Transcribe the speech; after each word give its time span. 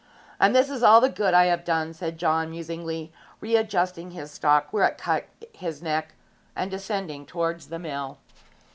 'And 0.39 0.55
this 0.55 0.71
is 0.71 0.81
all 0.81 0.99
the 0.99 1.09
good 1.11 1.35
I 1.35 1.45
have 1.45 1.63
done!' 1.63 1.93
said 1.93 2.17
John, 2.17 2.49
musingly 2.49 3.13
readjusting 3.39 4.09
his 4.09 4.31
stock 4.31 4.73
where 4.73 4.85
it 4.87 4.97
cut 4.97 5.25
his 5.53 5.83
neck, 5.83 6.15
and 6.55 6.71
descending 6.71 7.23
towards 7.23 7.67
the 7.67 7.77
mill. 7.77 8.17